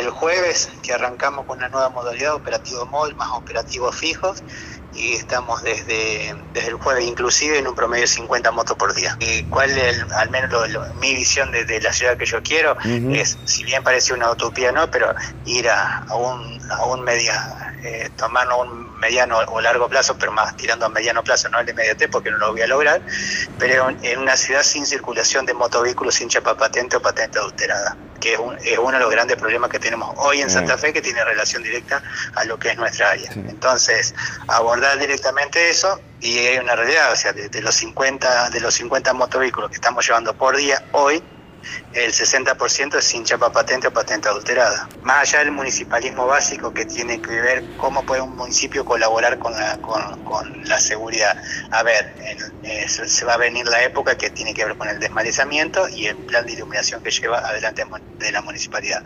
[0.00, 4.42] el jueves que arrancamos con una nueva modalidad, operativo móvil más operativos fijos,
[4.94, 9.16] y estamos desde, desde el jueves inclusive en un promedio de 50 motos por día.
[9.20, 10.50] Y cuál es, al menos
[11.00, 14.90] mi visión de, la ciudad que yo quiero es, si bien parece una utopía, no,
[14.90, 15.14] pero
[15.46, 18.10] ir a, un, a un media, eh,
[18.58, 22.08] un mediano o largo plazo, pero más tirando a mediano plazo, no el de inmediatez
[22.10, 23.00] porque no lo voy a lograr,
[23.58, 28.34] pero en una ciudad sin circulación de motovehículos sin chapa patente o patente adulterada, que
[28.34, 28.38] es,
[28.78, 32.02] uno de los grandes problemas que tenemos hoy en Santa Fe, que tiene relación directa
[32.34, 33.32] a lo que es nuestra área.
[33.32, 34.14] Entonces,
[34.46, 38.74] abordar directamente eso y hay una realidad, o sea, de, de los 50 de los
[38.74, 41.22] 50 motovehículos que estamos llevando por día hoy,
[41.92, 44.88] el 60% es sin chapa patente o patente adulterada.
[45.02, 49.52] Más allá del municipalismo básico que tiene que ver cómo puede un municipio colaborar con
[49.52, 51.36] la, con, la seguridad.
[51.70, 52.14] A ver,
[52.62, 56.06] eh, se va a venir la época que tiene que ver con el desmalezamiento y
[56.06, 57.84] el plan de iluminación que lleva adelante
[58.18, 59.02] de la municipalidad.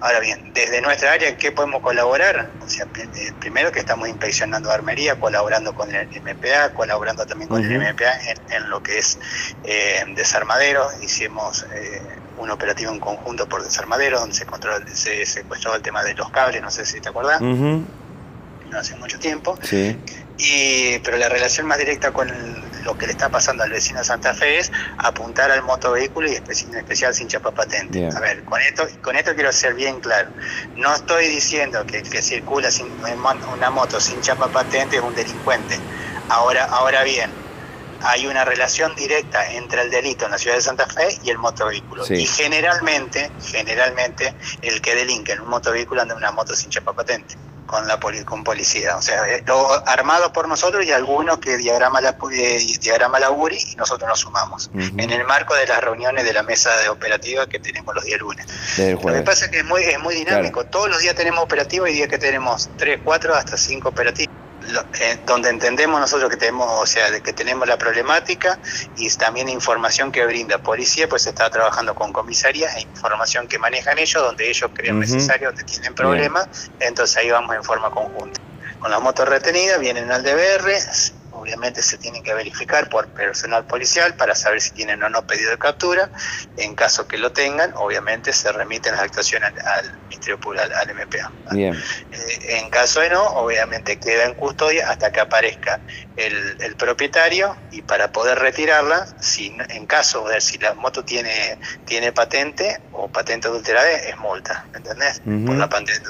[0.00, 2.50] Ahora bien, desde nuestra área, ¿qué podemos colaborar?
[2.64, 7.62] O sea, eh, primero que estamos inspeccionando armería, colaborando con el MPA, colaborando también con
[7.62, 8.12] el MPA
[8.50, 9.18] en, lo que es
[9.64, 10.88] eh, desarmadero.
[11.02, 11.66] Hicimos...
[11.74, 11.91] Eh,
[12.38, 16.30] un operativo en conjunto por Desarmadero, donde se, controló, se secuestró el tema de los
[16.30, 19.58] cables, no sé si te acuerdas, no hace mucho tiempo.
[20.38, 22.28] Y, pero la relación más directa con
[22.84, 26.34] lo que le está pasando al vecino de Santa Fe es apuntar al motovehículo y
[26.34, 28.08] en especial sin chapa patente.
[28.08, 30.30] A ver, con esto, con esto quiero ser bien claro.
[30.76, 32.88] No estoy diciendo que el que circula sin,
[33.54, 35.78] una moto sin chapa patente es un delincuente.
[36.28, 37.30] Ahora, ahora bien,
[38.04, 41.38] hay una relación directa entre el delito en la ciudad de Santa Fe y el
[41.38, 42.04] motovehículo.
[42.08, 46.92] Y generalmente, generalmente, el que delinque en un motovehículo anda en una moto sin chapa
[46.92, 47.36] patente
[47.72, 49.42] con la con policía, o sea, eh,
[49.86, 54.20] armado por nosotros y algunos que diagrama la eh, diagrama la URI y nosotros nos
[54.20, 58.04] sumamos en el marco de las reuniones de la mesa de operativa que tenemos los
[58.04, 58.46] días lunes.
[58.76, 61.88] Lo que pasa es que es muy es muy dinámico, todos los días tenemos operativos
[61.88, 64.31] y días que tenemos tres, cuatro, hasta cinco operativos.
[65.00, 68.58] Eh, donde entendemos nosotros que tenemos, o sea, que tenemos la problemática
[68.96, 73.98] y también información que brinda policía, pues está trabajando con comisaría e información que manejan
[73.98, 78.40] ellos, donde ellos creen necesario, donde tienen problemas, entonces ahí vamos en forma conjunta.
[78.78, 80.72] Con la moto retenida vienen al DBR,
[81.42, 85.50] obviamente se tienen que verificar por personal policial para saber si tienen o no pedido
[85.50, 86.08] de captura.
[86.56, 91.32] En caso que lo tengan, obviamente se remiten las actuaciones al, Ministerio Público, al, MPA.
[91.56, 91.72] Eh,
[92.58, 95.80] en caso de no, obviamente queda en custodia hasta que aparezca
[96.16, 102.12] el, propietario y para poder retirarla, si en caso de si la moto tiene, tiene
[102.12, 105.20] patente o patente adulterada, es multa, ¿entendés?
[105.20, 106.02] Por la patente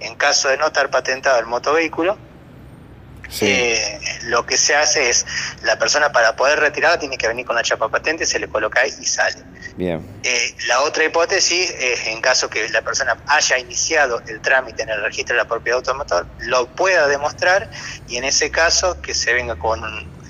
[0.00, 2.18] En caso de no estar patentado el motovehículo,
[3.40, 5.26] eh, lo que se hace es,
[5.62, 8.80] la persona para poder retirarla tiene que venir con la chapa patente, se le coloca
[8.80, 9.42] ahí y sale.
[9.76, 10.06] Bien.
[10.22, 14.90] Eh, la otra hipótesis es en caso que la persona haya iniciado el trámite en
[14.90, 17.70] el registro de la propiedad automotor, lo pueda demostrar
[18.08, 19.80] y en ese caso que se venga con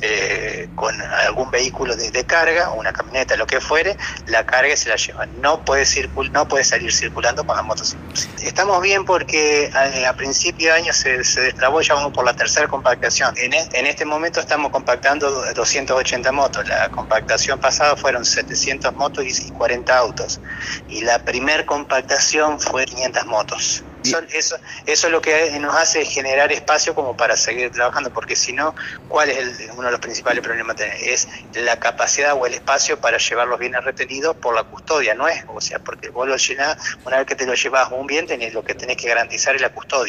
[0.05, 3.97] eh, con algún vehículo de, carga, una camioneta, lo que fuere,
[4.27, 5.27] la carga y se la lleva.
[5.27, 8.21] No puede, circul no puede salir circulando con la motocicleta.
[8.43, 12.35] Estamos bien porque a, a principio de año se, se, destrabó, ya vamos por la
[12.35, 13.35] tercera compactación.
[13.39, 16.67] En, e, este momento estamos compactando 280 motos.
[16.67, 20.41] La compactación pasada fueron 700 motos y 40 autos.
[20.89, 23.85] Y la primer compactación fue 500 motos.
[24.05, 28.53] Eso, eso, es lo que nos hace generar espacio como para seguir trabajando, porque si
[28.53, 28.75] no,
[29.09, 30.77] ¿cuál es el, uno de los principales problemas?
[31.01, 35.29] Es la capacidad o el espacio para llevar los bienes retenidos por la custodia, no
[35.29, 38.27] es, o sea, porque vos lo llenás, una vez que te lo llevas un bien,
[38.27, 39.93] tenés, lo que tenés que garantizar es la custodia.